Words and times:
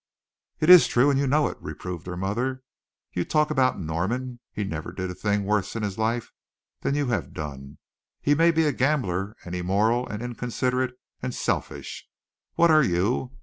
"It 0.59 0.71
is 0.71 0.87
true 0.87 1.11
and 1.11 1.19
you 1.19 1.27
know 1.27 1.47
it," 1.47 1.59
reproved 1.61 2.07
her 2.07 2.17
mother. 2.17 2.63
"You 3.13 3.23
talk 3.23 3.51
about 3.51 3.79
Norman. 3.79 4.39
He 4.51 4.63
never 4.63 4.91
did 4.91 5.11
a 5.11 5.13
thing 5.13 5.43
worse 5.43 5.75
in 5.75 5.83
his 5.83 5.99
life 5.99 6.31
than 6.79 6.95
you 6.95 7.09
have 7.09 7.35
done. 7.35 7.77
He 8.19 8.33
may 8.33 8.49
be 8.49 8.65
a 8.65 8.71
gambler 8.73 9.35
and 9.45 9.53
immoral 9.53 10.07
and 10.07 10.23
inconsiderate 10.23 10.97
and 11.21 11.35
selfish. 11.35 12.09
What 12.55 12.71
are 12.71 12.81
you? 12.81 13.31